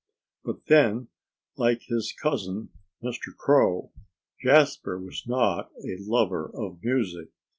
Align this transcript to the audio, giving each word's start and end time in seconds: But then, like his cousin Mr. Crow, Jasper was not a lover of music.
But 0.43 0.65
then, 0.65 1.09
like 1.57 1.83
his 1.83 2.11
cousin 2.11 2.69
Mr. 3.03 3.37
Crow, 3.37 3.91
Jasper 4.41 4.99
was 4.99 5.27
not 5.27 5.69
a 5.83 5.97
lover 6.07 6.49
of 6.55 6.83
music. 6.83 7.29